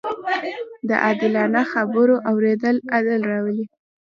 د 0.87 0.89
عادلانه 1.03 1.61
خبرو 1.73 2.15
اورېدل 2.29 2.75
عدل 2.95 3.19
راولي 3.31 3.65